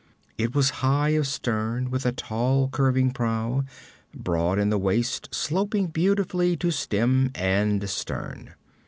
[0.35, 3.65] It was high of stern, with a tall curving prow;
[4.15, 8.55] broad in the waist, sloping beautifully to stem and stern.